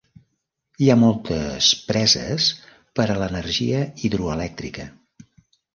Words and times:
Hi 0.83 0.87
ha 0.91 0.95
moltes 1.01 1.67
preses 1.91 2.49
per 3.01 3.07
a 3.11 3.19
l'energia 3.21 3.87
hidroelèctrica. 4.09 4.93